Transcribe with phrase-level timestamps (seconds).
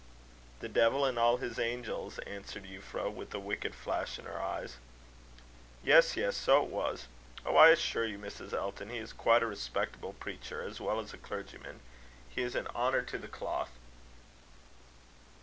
[0.61, 4.77] "The devil and all his angels," answered Euphra, with a wicked flash in her eyes.
[5.83, 7.05] "Yes, yes; so it was.
[7.45, 7.55] Oh!
[7.55, 8.51] I assure you, Mrs.
[8.51, 11.81] Elton, he is quite a respectable preacher, as well as clergyman.
[12.27, 13.73] He is an honour to the cloth."